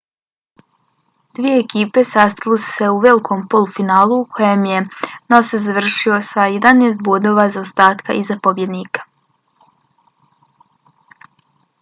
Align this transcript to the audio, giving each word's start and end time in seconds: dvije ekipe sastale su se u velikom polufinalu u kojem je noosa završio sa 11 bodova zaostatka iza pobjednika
dvije 1.39 1.57
ekipe 1.63 2.03
sastale 2.11 2.57
su 2.63 2.65
se 2.77 2.87
u 2.93 2.95
velikom 3.03 3.43
polufinalu 3.51 4.17
u 4.21 4.25
kojem 4.37 4.63
je 4.69 4.79
noosa 5.35 5.59
završio 5.67 6.17
sa 6.29 6.47
11 6.55 7.05
bodova 7.11 7.47
zaostatka 7.57 8.17
iza 8.23 8.39
pobjednika 8.49 9.07